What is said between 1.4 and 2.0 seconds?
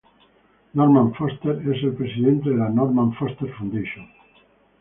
es el